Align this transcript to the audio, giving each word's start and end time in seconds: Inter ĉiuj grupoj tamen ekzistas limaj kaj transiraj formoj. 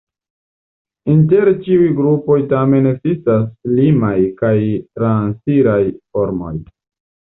Inter 1.15 1.51
ĉiuj 1.67 1.91
grupoj 1.99 2.39
tamen 2.55 2.89
ekzistas 2.95 3.47
limaj 3.77 4.17
kaj 4.43 4.59
transiraj 5.01 5.83
formoj. 5.97 6.57